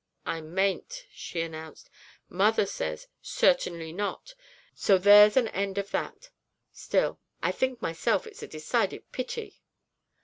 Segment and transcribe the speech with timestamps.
[0.25, 1.87] 'I mayn't,' she announced.
[2.27, 4.33] 'Mother says "Certainly not,"
[4.73, 6.31] so there's an end of that!
[6.71, 9.61] Still, I think myself it's a decided pity.'